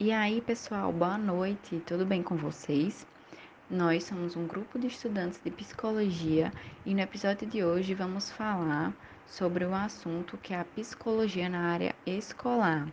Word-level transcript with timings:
E 0.00 0.12
aí, 0.12 0.40
pessoal, 0.40 0.92
boa 0.92 1.18
noite, 1.18 1.82
tudo 1.84 2.06
bem 2.06 2.22
com 2.22 2.36
vocês? 2.36 3.04
Nós 3.68 4.04
somos 4.04 4.36
um 4.36 4.46
grupo 4.46 4.78
de 4.78 4.86
estudantes 4.86 5.40
de 5.44 5.50
psicologia 5.50 6.52
e 6.86 6.94
no 6.94 7.00
episódio 7.00 7.48
de 7.48 7.64
hoje 7.64 7.94
vamos 7.94 8.30
falar 8.30 8.94
sobre 9.26 9.64
o 9.64 9.74
assunto 9.74 10.38
que 10.38 10.54
é 10.54 10.60
a 10.60 10.64
psicologia 10.64 11.48
na 11.48 11.72
área 11.72 11.96
escolar. 12.06 12.86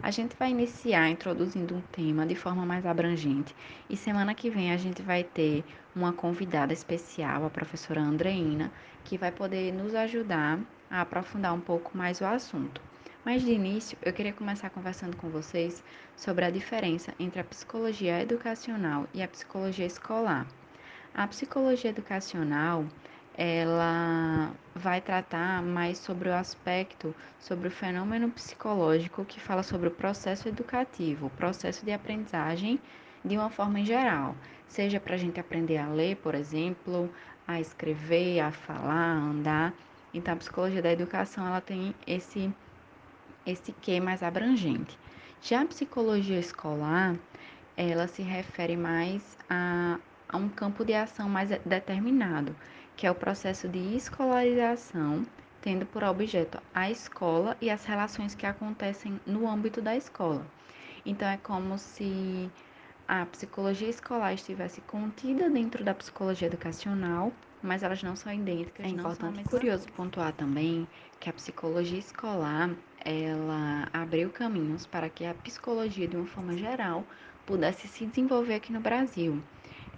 A 0.00 0.12
gente 0.12 0.36
vai 0.38 0.52
iniciar 0.52 1.10
introduzindo 1.10 1.74
um 1.74 1.80
tema 1.80 2.24
de 2.24 2.36
forma 2.36 2.64
mais 2.64 2.86
abrangente 2.86 3.56
e 3.90 3.96
semana 3.96 4.32
que 4.32 4.48
vem 4.48 4.70
a 4.70 4.76
gente 4.76 5.02
vai 5.02 5.24
ter 5.24 5.64
uma 5.96 6.12
convidada 6.12 6.72
especial, 6.72 7.44
a 7.44 7.50
professora 7.50 8.00
Andreina, 8.00 8.70
que 9.02 9.18
vai 9.18 9.32
poder 9.32 9.72
nos 9.72 9.96
ajudar 9.96 10.60
a 10.88 11.00
aprofundar 11.00 11.52
um 11.54 11.60
pouco 11.60 11.98
mais 11.98 12.20
o 12.20 12.24
assunto. 12.24 12.80
Mas 13.24 13.42
de 13.42 13.52
início, 13.52 13.96
eu 14.02 14.12
queria 14.12 14.32
começar 14.32 14.68
conversando 14.70 15.16
com 15.16 15.28
vocês 15.28 15.84
sobre 16.16 16.44
a 16.44 16.50
diferença 16.50 17.14
entre 17.20 17.40
a 17.40 17.44
psicologia 17.44 18.20
educacional 18.20 19.06
e 19.14 19.22
a 19.22 19.28
psicologia 19.28 19.86
escolar. 19.86 20.44
A 21.14 21.24
psicologia 21.28 21.90
educacional, 21.90 22.84
ela 23.34 24.50
vai 24.74 25.00
tratar 25.00 25.62
mais 25.62 25.98
sobre 25.98 26.30
o 26.30 26.34
aspecto, 26.34 27.14
sobre 27.38 27.68
o 27.68 27.70
fenômeno 27.70 28.28
psicológico 28.28 29.24
que 29.24 29.38
fala 29.38 29.62
sobre 29.62 29.86
o 29.86 29.92
processo 29.92 30.48
educativo, 30.48 31.26
o 31.26 31.30
processo 31.30 31.84
de 31.84 31.92
aprendizagem 31.92 32.80
de 33.24 33.36
uma 33.36 33.50
forma 33.50 33.78
em 33.78 33.86
geral, 33.86 34.34
seja 34.66 34.98
para 34.98 35.14
a 35.14 35.18
gente 35.18 35.38
aprender 35.38 35.78
a 35.78 35.86
ler, 35.86 36.16
por 36.16 36.34
exemplo, 36.34 37.08
a 37.46 37.60
escrever, 37.60 38.40
a 38.40 38.50
falar, 38.50 39.14
a 39.14 39.20
andar. 39.20 39.72
Então, 40.12 40.34
a 40.34 40.38
psicologia 40.38 40.82
da 40.82 40.90
educação 40.90 41.46
ela 41.46 41.60
tem 41.60 41.94
esse 42.04 42.52
esse 43.46 43.72
que 43.72 44.00
mais 44.00 44.22
abrangente. 44.22 44.98
Já 45.40 45.62
a 45.62 45.66
psicologia 45.66 46.38
escolar, 46.38 47.16
ela 47.76 48.06
se 48.06 48.22
refere 48.22 48.76
mais 48.76 49.36
a, 49.48 49.98
a 50.28 50.36
um 50.36 50.48
campo 50.48 50.84
de 50.84 50.94
ação 50.94 51.28
mais 51.28 51.50
determinado, 51.64 52.54
que 52.96 53.06
é 53.06 53.10
o 53.10 53.14
processo 53.14 53.68
de 53.68 53.96
escolarização, 53.96 55.26
tendo 55.60 55.86
por 55.86 56.04
objeto 56.04 56.60
a 56.74 56.90
escola 56.90 57.56
e 57.60 57.70
as 57.70 57.84
relações 57.84 58.34
que 58.34 58.46
acontecem 58.46 59.20
no 59.26 59.48
âmbito 59.48 59.80
da 59.80 59.96
escola. 59.96 60.46
Então, 61.04 61.26
é 61.26 61.36
como 61.36 61.78
se 61.78 62.50
a 63.08 63.26
psicologia 63.26 63.88
escolar 63.88 64.32
estivesse 64.32 64.80
contida 64.82 65.50
dentro 65.50 65.82
da 65.84 65.92
psicologia 65.92 66.46
educacional, 66.46 67.32
mas 67.62 67.82
elas 67.82 68.02
não 68.02 68.16
são 68.16 68.32
idênticas. 68.32 68.86
É 68.86 68.88
importante 68.88 69.42
curioso 69.44 69.86
pontuar 69.92 70.32
também 70.32 70.86
que 71.20 71.28
a 71.28 71.32
psicologia 71.32 71.98
escolar 71.98 72.70
ela 73.04 73.88
abriu 73.92 74.30
caminhos 74.30 74.86
para 74.86 75.08
que 75.08 75.24
a 75.24 75.34
psicologia, 75.34 76.08
de 76.08 76.16
uma 76.16 76.26
forma 76.26 76.56
geral, 76.56 77.04
pudesse 77.44 77.88
se 77.88 78.06
desenvolver 78.06 78.54
aqui 78.54 78.72
no 78.72 78.80
Brasil. 78.80 79.42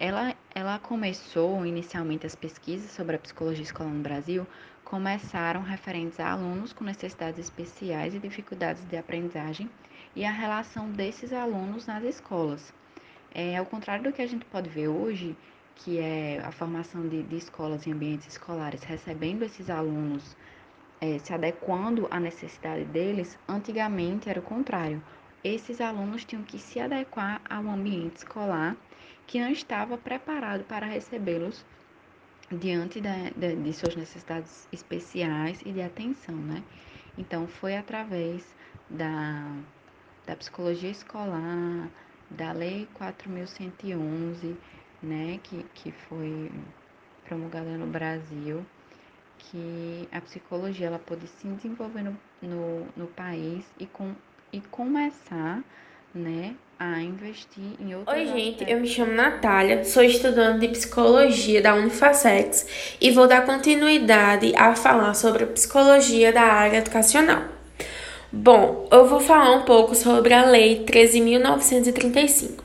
Ela, 0.00 0.34
ela 0.55 0.78
começou 0.78 1.64
inicialmente 1.64 2.27
as 2.27 2.34
pesquisas 2.34 2.91
sobre 2.91 3.16
a 3.16 3.19
psicologia 3.19 3.62
escolar 3.62 3.91
no 3.91 4.02
Brasil 4.02 4.47
começaram 4.84 5.62
referentes 5.62 6.20
a 6.20 6.30
alunos 6.30 6.72
com 6.72 6.84
necessidades 6.84 7.41
especiais 7.41 8.14
e 8.14 8.19
dificuldades 8.19 8.84
de 8.84 8.97
aprendizagem 8.97 9.69
e 10.14 10.25
a 10.25 10.30
relação 10.30 10.91
desses 10.91 11.32
alunos 11.32 11.86
nas 11.86 12.05
escolas. 12.05 12.72
É, 13.34 13.56
ao 13.56 13.66
contrário 13.66 14.05
do 14.05 14.12
que 14.12 14.22
a 14.22 14.27
gente 14.27 14.44
pode 14.44 14.69
ver 14.69 14.88
hoje, 14.88 15.36
que 15.75 15.98
é 15.98 16.41
a 16.44 16.52
formação 16.52 17.08
de, 17.08 17.22
de 17.22 17.36
escolas 17.36 17.86
e 17.86 17.91
ambientes 17.91 18.28
escolares 18.28 18.84
recebendo 18.84 19.42
esses 19.42 19.69
alunos 19.69 20.36
é, 21.00 21.19
se 21.19 21.33
adequando 21.33 22.06
à 22.11 22.19
necessidade 22.19 22.84
deles, 22.84 23.39
antigamente 23.48 24.28
era 24.28 24.41
o 24.41 24.42
contrário. 24.42 25.03
Esses 25.42 25.81
alunos 25.81 26.25
tinham 26.25 26.42
que 26.42 26.59
se 26.59 26.81
adequar 26.81 27.41
ao 27.48 27.69
ambiente 27.69 28.17
escolar 28.17 28.77
que 29.27 29.41
não 29.41 29.50
estava 29.50 29.98
preparado 29.98 30.65
para 30.65 30.87
recebê-los 30.87 31.65
diante 32.50 33.00
de, 33.00 33.56
de, 33.56 33.72
suas 33.72 33.97
necessidades 33.97 34.69
especiais 34.72 35.60
e 35.65 35.72
de 35.72 35.83
atenção, 35.83 36.34
né? 36.34 36.62
Então, 37.16 37.47
foi 37.47 37.77
através 37.77 38.54
da, 38.88 39.47
da 40.27 40.37
psicologia 40.37 40.91
escolar, 40.91 41.88
da 42.31 42.53
Lei 42.53 42.88
4.111, 42.99 44.56
né, 45.03 45.38
que, 45.43 45.65
que 45.75 45.93
foi 45.93 46.50
promulgada 47.25 47.77
no 47.77 47.87
Brasil, 47.87 48.65
que 49.50 50.09
a 50.12 50.21
psicologia 50.21 50.87
ela 50.87 50.99
pode 50.99 51.27
se 51.27 51.47
desenvolver 51.47 52.03
no, 52.03 52.16
no, 52.43 52.87
no 52.97 53.06
país 53.09 53.65
e, 53.78 53.87
com, 53.87 54.12
e 54.53 54.60
começar 54.60 55.62
né, 56.15 56.55
a 56.78 57.00
investir 57.00 57.62
em 57.81 57.94
outros 57.94 58.16
Oi, 58.16 58.27
gente, 58.27 58.71
eu 58.71 58.81
me 58.81 58.87
chamo 58.87 59.12
Natália, 59.12 59.84
sou 59.84 60.03
estudante 60.03 60.60
de 60.60 60.69
psicologia 60.69 61.60
da 61.60 61.75
Unifacex 61.75 62.97
e 63.00 63.10
vou 63.10 63.27
dar 63.27 63.44
continuidade 63.44 64.54
a 64.56 64.75
falar 64.75 65.15
sobre 65.15 65.44
a 65.44 65.47
psicologia 65.49 66.33
da 66.33 66.43
área 66.43 66.78
educacional. 66.78 67.43
Bom, 68.33 68.88
eu 68.91 69.06
vou 69.06 69.21
falar 69.21 69.53
um 69.53 69.62
pouco 69.62 69.94
sobre 69.94 70.34
a 70.34 70.44
Lei 70.44 70.84
13.935. 70.84 72.63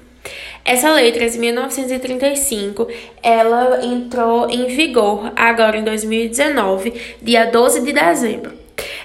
Essa 0.64 0.92
lei 0.94 1.12
13.935, 1.12 2.88
ela 3.24 3.84
entrou 3.84 4.50
em 4.50 4.68
vigor 4.68 5.32
agora 5.36 5.78
em 5.78 5.84
2019, 5.84 6.94
dia 7.22 7.46
12 7.46 7.82
de 7.82 7.94
dezembro. 7.94 8.54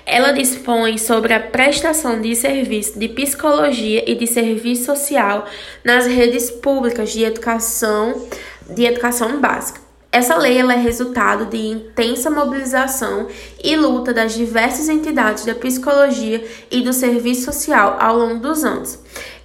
Ela 0.07 0.33
dispõe 0.33 0.99
sobre 0.99 1.33
a 1.33 1.41
prestação 1.41 2.21
de 2.21 2.37
serviço 2.37 2.99
de 2.99 3.09
psicologia 3.09 4.05
e 4.07 4.15
de 4.15 4.27
serviço 4.27 4.85
social 4.85 5.47
nas 5.83 6.07
redes 6.07 6.51
públicas 6.51 7.11
de 7.13 7.25
educação, 7.25 8.29
de 8.69 8.85
educação 8.85 9.41
básica. 9.41 9.85
Essa 10.15 10.37
lei 10.37 10.59
é 10.59 10.77
resultado 10.77 11.47
de 11.47 11.57
intensa 11.57 12.31
mobilização 12.31 13.27
e 13.61 13.75
luta 13.75 14.15
das 14.15 14.33
diversas 14.33 14.89
entidades 14.89 15.45
da 15.45 15.57
psicologia 15.57 16.47
e 16.71 16.83
do 16.83 16.93
serviço 16.93 17.47
social 17.47 17.97
ao 17.99 18.17
longo 18.17 18.39
dos 18.39 18.63
anos. 18.63 18.97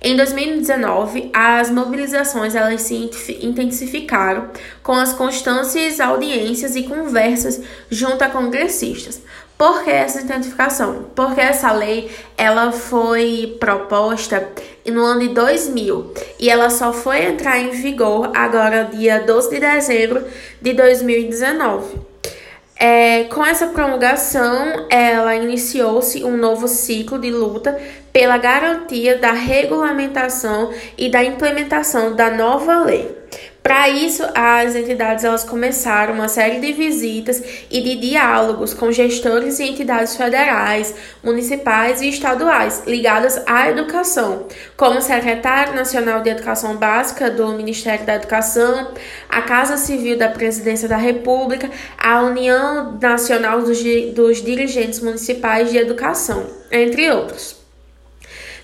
Em 0.01 0.15
2019, 0.15 1.29
as 1.33 1.69
mobilizações 1.69 2.55
elas 2.55 2.83
se 2.83 3.11
intensificaram 3.41 4.49
com 4.81 4.93
as 4.93 5.11
constantes 5.11 5.99
audiências 5.99 6.77
e 6.77 6.83
conversas 6.83 7.61
junto 7.89 8.23
a 8.23 8.29
congressistas. 8.29 9.21
Por 9.57 9.83
que 9.83 9.89
essa 9.89 10.21
intensificação? 10.21 11.07
Porque 11.13 11.41
essa 11.41 11.73
lei 11.73 12.09
ela 12.37 12.71
foi 12.71 13.57
proposta 13.59 14.47
no 14.87 15.03
ano 15.03 15.19
de 15.19 15.33
2000 15.33 16.13
e 16.39 16.49
ela 16.49 16.69
só 16.69 16.93
foi 16.93 17.25
entrar 17.25 17.59
em 17.59 17.71
vigor 17.71 18.31
agora 18.33 18.85
dia 18.85 19.19
12 19.19 19.49
de 19.49 19.59
dezembro 19.59 20.23
de 20.61 20.71
2019. 20.71 22.08
É, 22.81 23.25
com 23.25 23.45
essa 23.45 23.67
promulgação, 23.67 24.87
ela 24.89 25.35
iniciou-se 25.35 26.23
um 26.23 26.37
novo 26.37 26.65
ciclo 26.65 27.19
de 27.19 27.29
luta 27.29 27.77
pela 28.13 28.37
garantia 28.37 29.17
da 29.17 29.33
regulamentação 29.33 30.71
e 30.97 31.09
da 31.09 31.21
implementação 31.21 32.15
da 32.15 32.29
nova 32.29 32.85
lei. 32.85 33.18
Para 33.69 33.87
isso, 33.87 34.23
as 34.33 34.75
entidades 34.75 35.23
elas 35.23 35.43
começaram 35.43 36.15
uma 36.15 36.27
série 36.27 36.59
de 36.59 36.73
visitas 36.73 37.39
e 37.69 37.79
de 37.79 37.97
diálogos 37.97 38.73
com 38.73 38.91
gestores 38.91 39.59
e 39.59 39.63
entidades 39.63 40.15
federais, 40.15 40.95
municipais 41.23 42.01
e 42.01 42.09
estaduais 42.09 42.81
ligadas 42.87 43.39
à 43.45 43.69
educação, 43.69 44.47
como 44.75 44.97
o 44.97 45.01
Secretário 45.03 45.75
Nacional 45.75 46.23
de 46.23 46.31
Educação 46.31 46.77
Básica 46.77 47.29
do 47.29 47.49
Ministério 47.49 48.07
da 48.07 48.15
Educação, 48.15 48.91
a 49.29 49.43
Casa 49.43 49.77
Civil 49.77 50.17
da 50.17 50.29
Presidência 50.29 50.89
da 50.89 50.97
República, 50.97 51.69
a 51.95 52.23
União 52.23 52.97
Nacional 52.99 53.61
dos, 53.61 53.77
dos 54.15 54.41
Dirigentes 54.41 54.99
Municipais 54.99 55.69
de 55.69 55.77
Educação, 55.77 56.43
entre 56.71 57.11
outros. 57.11 57.59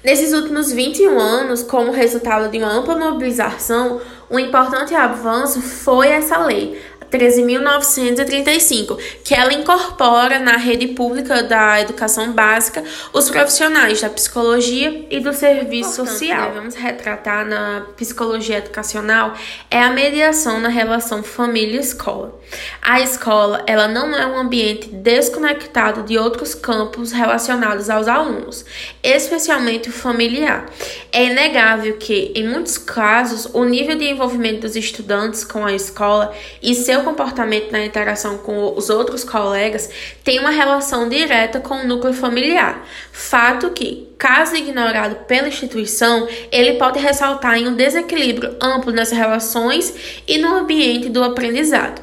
Nesses 0.05 0.33
últimos 0.33 0.71
21 0.71 1.19
anos, 1.19 1.63
como 1.63 1.91
resultado 1.91 2.51
de 2.51 2.59
uma 2.59 2.71
ampla 2.71 2.95
mobilização, 2.95 3.99
um 4.29 4.39
importante 4.39 4.93
avanço 4.95 5.61
foi 5.61 6.09
essa 6.09 6.37
lei, 6.37 6.81
13.935, 7.15 8.99
que 9.23 9.33
ela 9.33 9.53
incorpora 9.53 10.37
na 10.39 10.57
rede 10.57 10.87
pública 10.87 11.41
da 11.43 11.79
educação 11.81 12.33
básica 12.33 12.83
os 13.13 13.29
profissionais 13.29 14.01
da 14.01 14.09
psicologia 14.09 15.05
e 15.09 15.19
do 15.21 15.31
serviço 15.33 16.05
social. 16.05 16.49
Devemos 16.49 16.75
retratar 16.75 17.45
na 17.45 17.85
psicologia 17.95 18.57
educacional 18.57 19.33
é 19.71 19.81
a 19.81 19.91
mediação 19.91 20.59
na 20.59 20.69
relação 20.69 21.23
família-escola. 21.23 22.39
A 22.81 22.99
escola, 23.01 23.63
ela 23.65 23.87
não 23.87 24.13
é 24.15 24.25
um 24.25 24.37
ambiente 24.37 24.89
desconectado 24.89 26.03
de 26.03 26.17
outros 26.17 26.53
campos 26.53 27.11
relacionados 27.11 27.89
aos 27.89 28.07
alunos, 28.07 28.65
especialmente 29.01 29.89
o 29.89 29.91
familiar. 29.91 30.65
É 31.11 31.25
inegável 31.25 31.97
que, 31.97 32.31
em 32.35 32.47
muitos 32.47 32.77
casos, 32.77 33.47
o 33.53 33.63
nível 33.63 33.97
de 33.97 34.05
envolvimento 34.05 34.61
dos 34.61 34.75
estudantes 34.75 35.43
com 35.43 35.65
a 35.65 35.73
escola 35.73 36.33
e 36.61 36.75
seu 36.75 37.03
comportamento 37.05 37.71
na 37.71 37.85
interação 37.85 38.39
com 38.39 38.75
os 38.75 38.89
outros 38.89 39.23
colegas 39.23 39.89
tem 40.23 40.39
uma 40.39 40.49
relação 40.49 41.07
direta 41.07 41.61
com 41.61 41.75
o 41.75 41.87
núcleo 41.87 42.13
familiar. 42.13 42.85
Fato 43.13 43.69
que, 43.69 44.09
caso 44.17 44.55
ignorado 44.55 45.15
pela 45.25 45.47
instituição, 45.47 46.27
ele 46.51 46.73
pode 46.73 46.99
ressaltar 46.99 47.57
em 47.57 47.69
um 47.69 47.75
desequilíbrio 47.75 48.57
amplo 48.61 48.91
nas 48.91 49.11
relações 49.11 50.21
e 50.27 50.37
no 50.37 50.53
ambiente 50.53 51.07
do 51.07 51.23
aprendizado. 51.23 52.01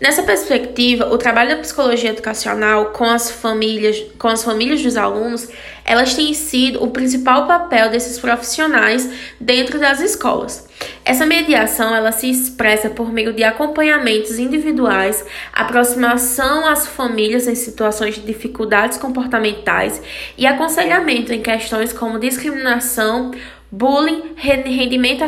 Nessa 0.00 0.22
perspectiva, 0.22 1.12
o 1.12 1.18
trabalho 1.18 1.50
da 1.50 1.56
psicologia 1.56 2.10
educacional 2.10 2.86
com 2.86 3.04
as 3.04 3.30
famílias, 3.30 4.02
com 4.18 4.28
as 4.28 4.42
famílias 4.42 4.82
dos 4.82 4.96
alunos, 4.96 5.48
elas 5.84 6.14
têm 6.14 6.32
sido 6.34 6.82
o 6.82 6.90
principal 6.90 7.46
papel 7.46 7.90
desses 7.90 8.18
profissionais 8.18 9.08
dentro 9.40 9.78
das 9.78 10.00
escolas. 10.00 10.66
Essa 11.08 11.24
mediação 11.24 11.96
ela 11.96 12.12
se 12.12 12.28
expressa 12.28 12.90
por 12.90 13.10
meio 13.10 13.32
de 13.32 13.42
acompanhamentos 13.42 14.38
individuais, 14.38 15.24
aproximação 15.54 16.66
às 16.66 16.86
famílias 16.86 17.48
em 17.48 17.54
situações 17.54 18.16
de 18.16 18.20
dificuldades 18.20 18.98
comportamentais 18.98 20.02
e 20.36 20.44
aconselhamento 20.44 21.32
em 21.32 21.40
questões 21.40 21.94
como 21.94 22.18
discriminação, 22.18 23.30
bullying, 23.72 24.34
rendimento, 24.36 25.24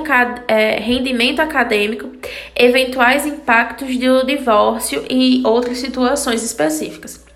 é, 0.48 0.78
rendimento 0.78 1.40
acadêmico, 1.40 2.10
eventuais 2.54 3.24
impactos 3.24 3.96
do 3.96 4.26
divórcio 4.26 5.02
e 5.08 5.40
outras 5.46 5.78
situações 5.78 6.42
específicas. 6.42 7.29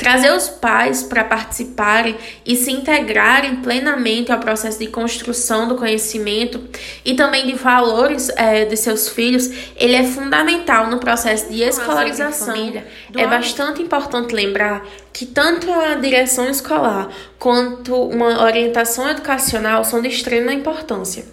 Trazer 0.00 0.32
os 0.32 0.48
pais 0.48 1.02
para 1.02 1.22
participarem 1.22 2.16
e 2.46 2.56
se 2.56 2.72
integrarem 2.72 3.56
plenamente 3.56 4.32
ao 4.32 4.38
processo 4.38 4.78
de 4.78 4.86
construção 4.86 5.68
do 5.68 5.74
conhecimento 5.74 6.58
e 7.04 7.12
também 7.12 7.46
de 7.46 7.52
valores 7.52 8.30
é, 8.30 8.64
de 8.64 8.78
seus 8.78 9.10
filhos, 9.10 9.50
ele 9.76 9.94
é 9.94 10.04
fundamental 10.04 10.86
no 10.86 10.98
processo 10.98 11.50
de 11.50 11.62
escolarização. 11.62 12.54
É 13.14 13.26
bastante 13.26 13.82
importante 13.82 14.34
lembrar 14.34 14.86
que 15.12 15.26
tanto 15.26 15.70
a 15.70 15.96
direção 15.96 16.48
escolar 16.48 17.08
quanto 17.38 17.94
uma 17.94 18.42
orientação 18.42 19.06
educacional 19.06 19.84
são 19.84 20.00
de 20.00 20.08
extrema 20.08 20.50
importância. 20.54 21.26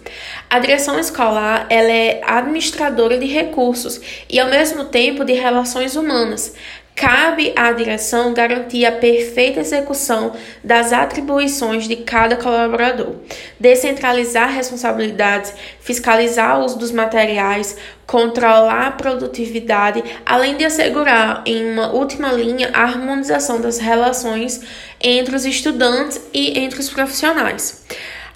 A 0.50 0.58
direção 0.58 0.98
escolar 0.98 1.66
ela 1.70 1.90
é 1.90 2.20
administradora 2.22 3.16
de 3.16 3.26
recursos 3.26 3.98
e, 4.28 4.38
ao 4.38 4.50
mesmo 4.50 4.86
tempo, 4.86 5.24
de 5.24 5.32
relações 5.32 5.96
humanas. 5.96 6.54
Cabe 6.98 7.52
à 7.54 7.70
direção 7.70 8.34
garantir 8.34 8.84
a 8.84 8.90
perfeita 8.90 9.60
execução 9.60 10.32
das 10.64 10.92
atribuições 10.92 11.86
de 11.86 11.94
cada 11.94 12.34
colaborador, 12.34 13.14
descentralizar 13.60 14.52
responsabilidades, 14.52 15.54
fiscalizar 15.78 16.58
o 16.58 16.64
uso 16.64 16.76
dos 16.76 16.90
materiais, 16.90 17.76
controlar 18.04 18.88
a 18.88 18.90
produtividade, 18.90 20.02
além 20.26 20.56
de 20.56 20.64
assegurar, 20.64 21.44
em 21.46 21.70
uma 21.70 21.92
última 21.92 22.32
linha, 22.32 22.70
a 22.72 22.82
harmonização 22.82 23.60
das 23.60 23.78
relações 23.78 24.60
entre 25.00 25.36
os 25.36 25.44
estudantes 25.44 26.20
e 26.34 26.58
entre 26.58 26.80
os 26.80 26.90
profissionais. 26.90 27.84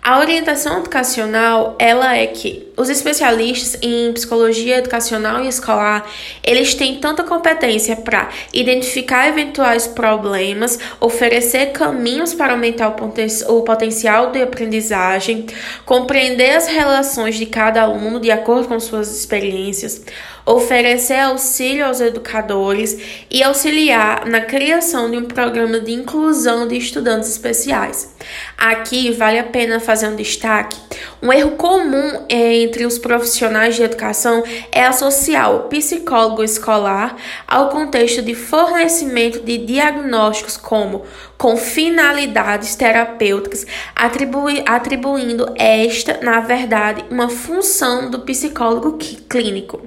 A 0.01 0.21
orientação 0.21 0.79
educacional, 0.79 1.77
ela 1.81 2.17
é 2.17 2.29
que 2.29 2.72
os 2.77 2.89
especialistas 2.89 3.79
em 3.83 4.13
psicologia 4.13 4.79
educacional 4.79 5.45
e 5.45 5.49
escolar, 5.49 6.09
eles 6.43 6.75
têm 6.75 6.97
tanta 6.97 7.23
competência 7.23 7.97
para 7.97 8.29
identificar 8.53 9.29
eventuais 9.29 9.87
problemas, 9.87 10.79
oferecer 11.01 11.73
caminhos 11.73 12.33
para 12.33 12.53
aumentar 12.53 12.89
o, 12.89 12.93
poten 12.93 13.27
o 13.49 13.63
potencial 13.63 14.33
de 14.33 14.43
aprendizagem, 14.43 15.47
compreender 15.85 16.57
as 16.57 16.67
relações 16.67 17.37
de 17.37 17.47
cada 17.47 17.83
aluno 17.83 18.19
de 18.19 18.31
acordo 18.31 18.69
com 18.69 18.81
suas 18.81 19.15
experiências, 19.15 20.03
oferecer 20.45 21.19
auxílio 21.19 21.87
aos 21.87 22.01
educadores 22.01 22.99
e 23.31 23.43
auxiliar 23.43 24.27
na 24.27 24.41
criação 24.41 25.11
de 25.11 25.17
um 25.17 25.25
programa 25.25 25.79
de 25.81 25.93
inclusão 25.93 26.67
de 26.67 26.77
estudantes 26.77 27.29
especiais. 27.29 28.15
Aqui 28.59 29.11
vale 29.13 29.39
a 29.39 29.45
pena 29.45 29.79
fazer 29.79 30.09
um 30.09 30.17
destaque. 30.17 30.77
Um 31.23 31.33
erro 31.33 31.53
comum 31.53 32.27
entre 32.63 32.87
os 32.87 32.99
profissionais 32.99 33.77
de 33.77 33.83
educação 33.83 34.43
é 34.71 34.85
associar 34.85 35.55
o 35.55 35.69
psicólogo 35.69 36.43
escolar 36.43 37.17
ao 37.47 37.69
contexto 37.69 38.23
de 38.23 38.35
fornecimento 38.35 39.41
de 39.41 39.59
diagnósticos 39.59 40.57
como 40.57 41.03
com 41.43 41.57
finalidades 41.57 42.77
terapêuticas, 42.77 43.67
atribui, 43.97 44.63
atribuindo 44.65 45.53
esta, 45.57 46.21
na 46.23 46.39
verdade, 46.39 47.05
uma 47.11 47.29
função 47.29 48.09
do 48.09 48.21
psicólogo 48.21 48.97
clínico. 49.29 49.83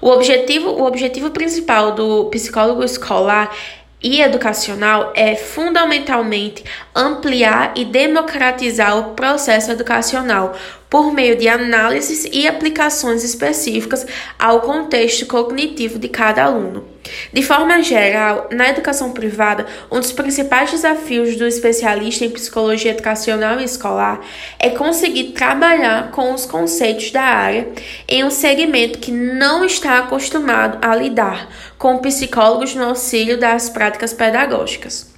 O 0.00 0.08
objetivo, 0.08 0.70
o 0.70 0.84
objetivo 0.84 1.30
principal 1.30 1.92
do 1.92 2.24
psicólogo 2.30 2.82
escolar 2.82 3.54
e 4.04 4.20
educacional 4.20 5.12
é 5.16 5.34
fundamentalmente 5.34 6.62
ampliar 6.94 7.72
e 7.74 7.86
democratizar 7.86 8.98
o 8.98 9.14
processo 9.14 9.72
educacional 9.72 10.54
por 10.90 11.10
meio 11.10 11.36
de 11.36 11.48
análises 11.48 12.28
e 12.30 12.46
aplicações 12.46 13.24
específicas 13.24 14.06
ao 14.38 14.60
contexto 14.60 15.24
cognitivo 15.24 15.98
de 15.98 16.08
cada 16.08 16.44
aluno. 16.44 16.93
De 17.32 17.42
forma 17.42 17.82
geral, 17.82 18.48
na 18.50 18.68
educação 18.68 19.12
privada, 19.12 19.66
um 19.90 20.00
dos 20.00 20.12
principais 20.12 20.70
desafios 20.70 21.36
do 21.36 21.46
especialista 21.46 22.24
em 22.24 22.30
psicologia 22.30 22.92
educacional 22.92 23.60
e 23.60 23.64
escolar 23.64 24.20
é 24.58 24.70
conseguir 24.70 25.32
trabalhar 25.32 26.10
com 26.10 26.32
os 26.32 26.46
conceitos 26.46 27.10
da 27.10 27.22
área 27.22 27.68
em 28.08 28.24
um 28.24 28.30
segmento 28.30 28.98
que 28.98 29.12
não 29.12 29.64
está 29.64 29.98
acostumado 29.98 30.78
a 30.80 30.94
lidar 30.94 31.48
com 31.76 31.98
psicólogos 31.98 32.74
no 32.74 32.84
auxílio 32.84 33.38
das 33.38 33.68
práticas 33.68 34.12
pedagógicas. 34.12 35.12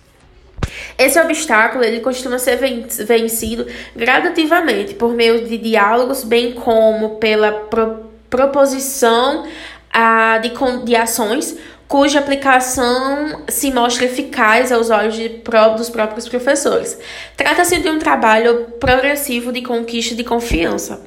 Esse 0.99 1.21
obstáculo 1.21 1.85
ele 1.85 2.01
costuma 2.01 2.39
ser 2.39 2.59
vencido 3.07 3.67
gradativamente 3.95 4.95
por 4.95 5.13
meio 5.13 5.47
de 5.47 5.59
diálogos, 5.59 6.25
bem 6.25 6.53
como 6.53 7.17
pela 7.17 7.53
pro 7.53 8.07
proposição 8.29 9.47
ah, 9.93 10.39
de, 10.39 10.51
de 10.85 10.97
ações 10.97 11.57
cuja 11.89 12.19
aplicação 12.19 13.45
se 13.49 13.71
mostra 13.71 14.07
eficaz 14.07 14.73
aos 14.73 14.91
olhos 14.91 15.15
de, 15.15 15.29
dos 15.77 15.89
próprios 15.89 16.29
professores. 16.29 16.99
Trata-se 17.37 17.79
de 17.79 17.89
um 17.89 17.99
trabalho 17.99 18.67
progressivo 18.81 19.53
de 19.53 19.63
conquista 19.63 20.15
de 20.15 20.25
confiança. 20.25 21.01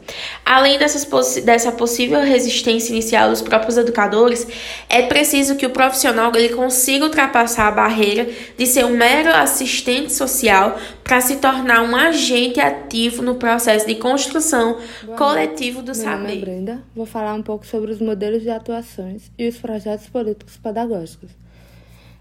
Além 0.46 0.80
dessas, 0.80 1.06
dessa 1.44 1.72
possível 1.72 2.22
resistência 2.22 2.94
inicial 2.94 3.30
dos 3.30 3.42
próprios 3.42 3.78
educadores, 3.78 4.48
é 4.88 5.02
preciso 5.02 5.56
que 5.56 5.66
o 5.66 5.72
profissional 5.72 6.32
ele 6.36 6.50
consiga 6.50 7.06
ultrapassar 7.06 7.68
a 7.68 7.72
barreira 7.72 8.30
de 8.58 8.66
ser 8.66 8.86
um 8.86 8.96
mero 8.96 9.34
assistente 9.36 10.14
social 10.14 10.80
para 11.10 11.22
se 11.22 11.38
tornar 11.38 11.82
um 11.82 11.96
agente 11.96 12.60
ativo 12.60 13.24
no 13.24 13.34
processo 13.34 13.88
de 13.88 13.96
construção 13.96 14.78
Boa 15.04 15.18
coletivo 15.18 15.82
do 15.82 15.88
Meu 15.88 15.96
saber. 15.96 16.18
Nome 16.20 16.38
é 16.38 16.40
Brenda, 16.40 16.84
vou 16.96 17.08
falar 17.08 17.34
um 17.34 17.42
pouco 17.42 17.66
sobre 17.66 17.92
os 17.92 18.00
modelos 18.00 18.44
de 18.44 18.52
atuações 18.52 19.32
e 19.36 19.48
os 19.48 19.58
projetos 19.58 20.08
políticos 20.08 20.56
pedagógicos. 20.58 21.32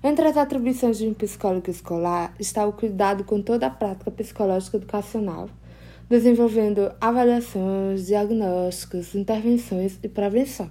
Entre 0.03 0.27
as 0.27 0.39
atribuições 0.39 0.97
de 0.97 1.07
um 1.07 1.13
psicólogo 1.13 1.71
escolar 1.71 2.33
está 2.41 2.65
o 2.65 2.73
cuidado 2.73 3.25
com 3.25 3.43
toda 3.43 3.67
a 3.67 3.71
prática 3.71 4.11
psicológica 4.11 4.79
educacional, 4.79 5.51
desenvolvendo 6.09 6.91
avaliações, 6.99 8.07
diagnósticos, 8.07 9.15
intervenções 9.15 9.99
e 10.03 10.09
prevenção. 10.09 10.71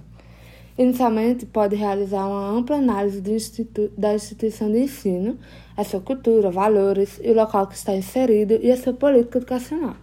Inicialmente, 0.78 1.44
pode 1.44 1.74
realizar 1.74 2.24
uma 2.24 2.50
ampla 2.50 2.76
análise 2.76 3.20
institu 3.32 3.90
da 3.98 4.14
instituição 4.14 4.70
de 4.70 4.78
ensino, 4.78 5.36
a 5.76 5.82
sua 5.82 6.00
cultura, 6.00 6.52
valores 6.52 7.18
e 7.20 7.30
o 7.30 7.34
local 7.34 7.66
que 7.66 7.74
está 7.74 7.96
inserido 7.96 8.56
e 8.62 8.70
a 8.70 8.76
sua 8.76 8.92
política 8.92 9.38
educacional. 9.38 9.96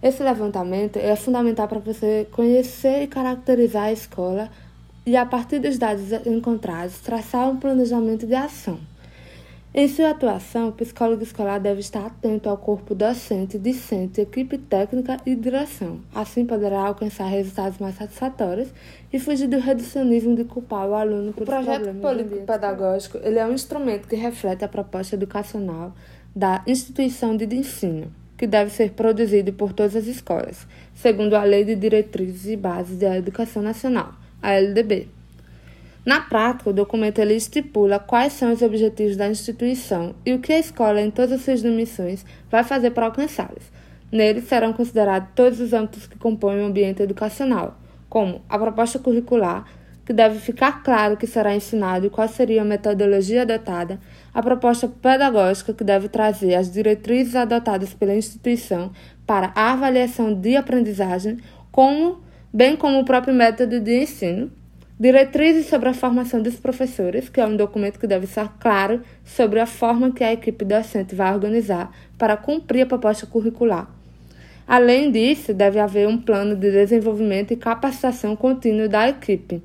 Esse 0.00 0.22
levantamento 0.22 0.98
é 0.98 1.16
fundamental 1.16 1.66
para 1.66 1.80
você 1.80 2.28
conhecer 2.30 3.02
e 3.02 3.06
caracterizar 3.08 3.86
a 3.86 3.92
escola 3.92 4.48
e, 5.04 5.16
a 5.16 5.26
partir 5.26 5.58
dos 5.58 5.76
dados 5.76 6.12
encontrados, 6.24 7.00
traçar 7.00 7.50
um 7.50 7.56
planejamento 7.56 8.24
de 8.24 8.34
ação. 8.36 8.78
Em 9.72 9.86
sua 9.86 10.10
atuação, 10.10 10.68
o 10.68 10.72
psicólogo 10.72 11.22
escolar 11.22 11.60
deve 11.60 11.78
estar 11.78 12.04
atento 12.04 12.48
ao 12.48 12.56
corpo 12.56 12.92
docente, 12.92 13.56
discente, 13.56 14.20
equipe 14.20 14.58
técnica 14.58 15.16
e 15.24 15.36
direção. 15.36 16.00
Assim 16.12 16.44
poderá 16.44 16.80
alcançar 16.80 17.26
resultados 17.26 17.78
mais 17.78 17.94
satisfatórios 17.94 18.68
e 19.12 19.20
fugir 19.20 19.46
do 19.46 19.60
reducionismo 19.60 20.34
de 20.34 20.42
culpar 20.42 20.88
o 20.88 20.94
aluno 20.94 21.32
por 21.32 21.44
O 21.44 21.46
projeto 21.46 21.94
político-pedagógico 22.00 23.18
ele 23.22 23.38
é 23.38 23.46
um 23.46 23.52
instrumento 23.52 24.08
que 24.08 24.16
reflete 24.16 24.64
a 24.64 24.68
proposta 24.68 25.14
educacional 25.14 25.94
da 26.34 26.64
instituição 26.66 27.36
de 27.36 27.44
ensino, 27.54 28.12
que 28.36 28.48
deve 28.48 28.72
ser 28.72 28.90
produzido 28.90 29.52
por 29.52 29.72
todas 29.72 29.94
as 29.94 30.08
escolas, 30.08 30.66
segundo 30.96 31.34
a 31.34 31.44
Lei 31.44 31.64
de 31.64 31.76
Diretrizes 31.76 32.46
e 32.46 32.56
Bases 32.56 32.98
da 32.98 33.16
Educação 33.16 33.62
Nacional, 33.62 34.14
a 34.42 34.50
LDB. 34.50 35.19
Na 36.04 36.20
prática, 36.20 36.70
o 36.70 36.72
documento 36.72 37.18
ele 37.18 37.34
estipula 37.34 37.98
quais 37.98 38.32
são 38.32 38.52
os 38.52 38.62
objetivos 38.62 39.16
da 39.16 39.28
instituição 39.28 40.14
e 40.24 40.32
o 40.32 40.38
que 40.38 40.52
a 40.52 40.58
escola, 40.58 41.00
em 41.00 41.10
todas 41.10 41.32
as 41.32 41.42
suas 41.42 41.60
dimensões, 41.60 42.24
vai 42.50 42.64
fazer 42.64 42.92
para 42.92 43.06
alcançá-los. 43.06 43.64
Nele 44.10 44.40
serão 44.40 44.72
considerados 44.72 45.28
todos 45.34 45.60
os 45.60 45.72
âmbitos 45.72 46.06
que 46.06 46.18
compõem 46.18 46.62
o 46.62 46.66
ambiente 46.66 47.02
educacional, 47.02 47.78
como 48.08 48.40
a 48.48 48.58
proposta 48.58 48.98
curricular, 48.98 49.66
que 50.04 50.12
deve 50.12 50.40
ficar 50.40 50.82
claro 50.82 51.14
o 51.14 51.16
que 51.16 51.26
será 51.26 51.54
ensinado 51.54 52.06
e 52.06 52.10
qual 52.10 52.26
seria 52.26 52.62
a 52.62 52.64
metodologia 52.64 53.42
adotada, 53.42 54.00
a 54.34 54.42
proposta 54.42 54.88
pedagógica 54.88 55.74
que 55.74 55.84
deve 55.84 56.08
trazer 56.08 56.54
as 56.54 56.72
diretrizes 56.72 57.36
adotadas 57.36 57.94
pela 57.94 58.16
instituição 58.16 58.90
para 59.26 59.52
a 59.54 59.72
avaliação 59.72 60.34
de 60.34 60.56
aprendizagem, 60.56 61.38
como, 61.70 62.20
bem 62.52 62.74
como 62.74 62.98
o 62.98 63.04
próprio 63.04 63.34
método 63.34 63.78
de 63.78 64.02
ensino, 64.02 64.50
diretrizes 65.00 65.66
sobre 65.66 65.88
a 65.88 65.94
formação 65.94 66.42
dos 66.42 66.56
professores, 66.56 67.30
que 67.30 67.40
é 67.40 67.46
um 67.46 67.56
documento 67.56 67.98
que 67.98 68.06
deve 68.06 68.26
estar 68.26 68.58
claro 68.60 69.00
sobre 69.24 69.58
a 69.58 69.64
forma 69.64 70.12
que 70.12 70.22
a 70.22 70.30
equipe 70.30 70.62
docente 70.62 71.14
vai 71.14 71.32
organizar 71.32 71.90
para 72.18 72.36
cumprir 72.36 72.82
a 72.82 72.86
proposta 72.86 73.26
curricular. 73.26 73.88
Além 74.68 75.10
disso, 75.10 75.54
deve 75.54 75.80
haver 75.80 76.06
um 76.06 76.18
plano 76.18 76.54
de 76.54 76.70
desenvolvimento 76.70 77.50
e 77.50 77.56
capacitação 77.56 78.36
contínua 78.36 78.88
da 78.88 79.08
equipe 79.08 79.62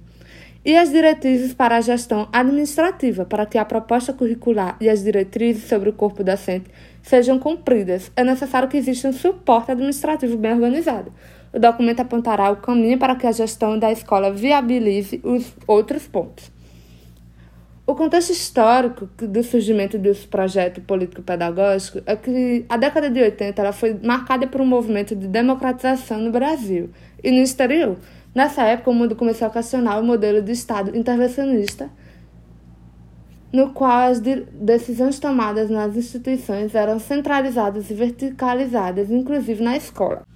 e 0.63 0.75
as 0.75 0.89
diretrizes 0.89 1.53
para 1.53 1.75
a 1.75 1.81
gestão 1.81 2.29
administrativa, 2.31 3.25
para 3.25 3.45
que 3.45 3.57
a 3.57 3.65
proposta 3.65 4.13
curricular 4.13 4.77
e 4.79 4.89
as 4.89 5.03
diretrizes 5.03 5.65
sobre 5.65 5.89
o 5.89 5.93
corpo 5.93 6.23
docente 6.23 6.71
sejam 7.03 7.37
cumpridas. 7.37 8.09
É 8.15 8.23
necessário 8.23 8.69
que 8.69 8.77
exista 8.77 9.09
um 9.09 9.13
suporte 9.13 9.69
administrativo 9.69 10.37
bem 10.37 10.53
organizado. 10.53 11.11
O 11.55 11.59
documento 11.59 12.01
apontará 12.01 12.51
o 12.51 12.57
caminho 12.57 12.99
para 12.99 13.15
que 13.15 13.25
a 13.25 13.31
gestão 13.31 13.79
da 13.79 13.91
escola 13.91 14.31
viabilize 14.31 15.21
os 15.23 15.53
outros 15.65 16.05
pontos. 16.05 16.51
O 17.87 17.95
contexto 17.95 18.31
histórico 18.31 19.07
do 19.17 19.41
surgimento 19.41 19.97
desse 19.97 20.27
projeto 20.27 20.81
político-pedagógico 20.81 22.01
é 22.05 22.15
que 22.15 22.65
a 22.67 22.77
década 22.77 23.09
de 23.09 23.21
80 23.21 23.61
ela 23.61 23.71
foi 23.71 23.97
marcada 24.03 24.45
por 24.45 24.59
um 24.59 24.65
movimento 24.65 25.15
de 25.15 25.27
democratização 25.27 26.19
no 26.19 26.31
Brasil 26.31 26.89
e 27.23 27.31
no 27.31 27.37
exterior, 27.37 27.97
Nessa 28.35 28.63
época, 28.63 28.91
o 28.91 28.93
mundo 28.93 29.15
começou 29.15 29.47
a 29.47 29.49
questionar 29.49 29.97
o 29.97 30.03
modelo 30.03 30.41
de 30.41 30.51
Estado 30.51 30.93
intervencionista, 30.93 31.89
no 33.49 33.69
qual 33.69 34.09
as 34.09 34.19
decisões 34.19 35.17
tomadas 35.19 35.69
nas 35.69 35.95
instituições 35.95 36.75
eram 36.75 36.99
centralizadas 36.99 37.89
e 37.89 37.93
verticalizadas, 37.93 39.09
inclusive 39.09 39.63
na 39.63 39.77
escola. 39.77 40.27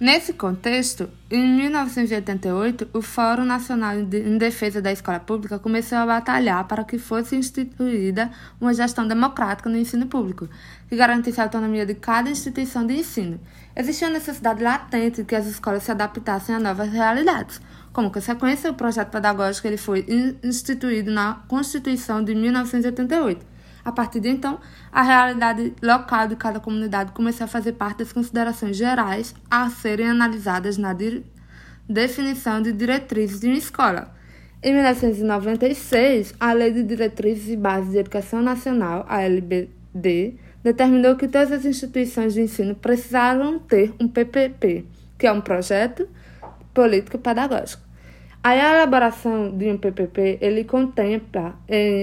Nesse 0.00 0.32
contexto, 0.32 1.10
em 1.30 1.46
1988, 1.56 2.88
o 2.94 3.02
Fórum 3.02 3.44
Nacional 3.44 3.96
em 3.98 4.38
Defesa 4.38 4.80
da 4.80 4.90
Escola 4.90 5.20
Pública 5.20 5.58
começou 5.58 5.98
a 5.98 6.06
batalhar 6.06 6.66
para 6.66 6.84
que 6.84 6.96
fosse 6.96 7.36
instituída 7.36 8.30
uma 8.58 8.72
gestão 8.72 9.06
democrática 9.06 9.68
no 9.68 9.76
ensino 9.76 10.06
público, 10.06 10.48
que 10.88 10.96
garantisse 10.96 11.38
a 11.38 11.44
autonomia 11.44 11.84
de 11.84 11.94
cada 11.94 12.30
instituição 12.30 12.86
de 12.86 12.94
ensino. 12.94 13.38
Existia 13.76 14.08
a 14.08 14.10
necessidade 14.10 14.62
latente 14.62 15.20
de 15.20 15.26
que 15.26 15.36
as 15.36 15.46
escolas 15.46 15.82
se 15.82 15.90
adaptassem 15.90 16.54
a 16.54 16.58
novas 16.58 16.90
realidades. 16.90 17.60
Como 17.92 18.10
consequência, 18.10 18.70
o 18.70 18.74
projeto 18.74 19.10
pedagógico 19.10 19.66
ele 19.66 19.76
foi 19.76 20.06
instituído 20.42 21.10
na 21.10 21.42
Constituição 21.46 22.24
de 22.24 22.34
1988 22.34 23.59
a 23.84 23.92
partir 23.92 24.20
de 24.20 24.28
então, 24.28 24.58
a 24.92 25.02
realidade 25.02 25.74
local 25.82 26.28
de 26.28 26.36
cada 26.36 26.60
comunidade 26.60 27.12
começou 27.12 27.44
a 27.44 27.48
fazer 27.48 27.72
parte 27.72 27.98
das 27.98 28.12
considerações 28.12 28.76
gerais 28.76 29.34
a 29.50 29.68
serem 29.70 30.08
analisadas 30.08 30.76
na 30.76 30.94
definição 31.88 32.60
de 32.60 32.72
diretrizes 32.72 33.40
de 33.40 33.46
uma 33.46 33.56
escola. 33.56 34.14
Em 34.62 34.74
1996, 34.74 36.34
a 36.38 36.52
Lei 36.52 36.70
de 36.70 36.82
Diretrizes 36.82 37.48
e 37.48 37.56
Bases 37.56 37.92
de 37.92 37.98
Educação 37.98 38.42
Nacional, 38.42 39.06
a 39.08 39.22
LBD, 39.22 40.34
determinou 40.62 41.16
que 41.16 41.26
todas 41.26 41.50
as 41.50 41.64
instituições 41.64 42.34
de 42.34 42.42
ensino 42.42 42.74
precisavam 42.74 43.58
ter 43.58 43.94
um 43.98 44.06
PPP, 44.06 44.84
que 45.16 45.26
é 45.26 45.32
um 45.32 45.40
projeto 45.40 46.06
político 46.74 47.18
pedagógico. 47.18 47.82
A 48.42 48.54
elaboração 48.54 49.56
de 49.56 49.70
um 49.70 49.76
PPP 49.76 50.38
ele 50.40 50.64
contempla 50.64 51.58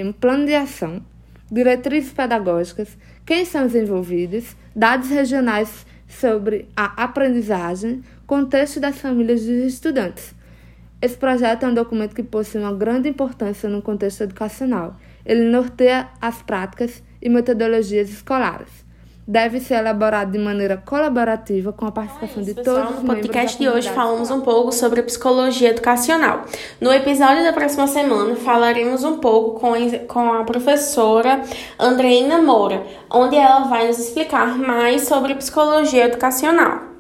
um 0.05 0.11
plano 0.11 0.45
de 0.45 0.53
ação 0.53 1.03
diretrizes 1.51 2.11
pedagógicas, 2.13 2.97
quem 3.25 3.45
são 3.45 3.65
os 3.65 3.75
envolvidos, 3.75 4.55
dados 4.75 5.09
regionais 5.09 5.85
sobre 6.07 6.67
a 6.75 7.03
aprendizagem, 7.03 8.03
contexto 8.25 8.79
das 8.79 8.99
famílias 8.99 9.41
dos 9.41 9.73
estudantes. 9.73 10.35
Esse 11.01 11.17
projeto 11.17 11.63
é 11.63 11.67
um 11.67 11.73
documento 11.73 12.15
que 12.15 12.23
possui 12.23 12.61
uma 12.61 12.73
grande 12.73 13.09
importância 13.09 13.69
no 13.69 13.81
contexto 13.81 14.21
educacional. 14.21 14.95
Ele 15.25 15.43
norteia 15.49 16.09
as 16.19 16.41
práticas 16.41 17.03
e 17.21 17.29
metodologias 17.29 18.09
escolares 18.09 18.86
deve 19.27 19.59
ser 19.59 19.75
elaborado 19.75 20.31
de 20.31 20.37
maneira 20.37 20.77
colaborativa 20.77 21.73
com 21.73 21.85
a 21.85 21.91
participação 21.91 22.41
de 22.41 22.53
todos 22.53 22.67
os 22.67 22.75
membros. 22.75 23.01
No 23.03 23.07
podcast 23.07 23.59
de 23.59 23.67
hoje 23.67 23.89
falamos 23.89 24.31
um 24.31 24.39
pouco 24.39 24.71
sobre 24.71 25.01
a 25.01 25.03
psicologia 25.03 25.69
educacional. 25.69 26.45
No 26.79 26.93
episódio 26.93 27.43
da 27.43 27.51
próxima 27.51 27.87
semana 27.87 28.35
falaremos 28.37 29.03
um 29.03 29.17
pouco 29.17 29.59
com, 29.59 29.73
com 30.07 30.33
a 30.33 30.43
professora 30.45 31.41
Andreina 31.77 32.41
Moura, 32.41 32.83
onde 33.09 33.35
ela 33.35 33.65
vai 33.65 33.87
nos 33.87 33.99
explicar 33.99 34.57
mais 34.57 35.01
sobre 35.01 35.35
psicologia 35.35 36.05
educacional. 36.05 36.96